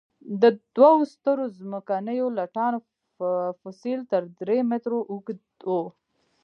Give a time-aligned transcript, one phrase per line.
[0.41, 0.43] د
[0.75, 2.77] دوو سترو ځمکنیو لټانو
[3.61, 5.83] فسیل تر درې مترو اوږده وو.